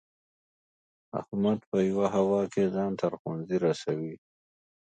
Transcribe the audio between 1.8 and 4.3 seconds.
یوه هوا کې ځان تر ښوونځي رسوي.